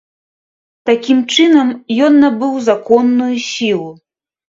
Такім 0.91 1.19
чынам 1.35 1.69
ён 2.07 2.19
набыў 2.25 2.59
законную 2.71 3.33
сілу. 3.53 3.89